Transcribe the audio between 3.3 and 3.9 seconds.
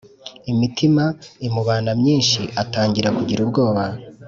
ubwoba